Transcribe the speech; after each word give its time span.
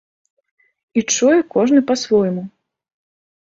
І 0.97 1.03
чуе 1.11 1.37
кожны 1.57 1.85
па-свойму. 1.95 2.43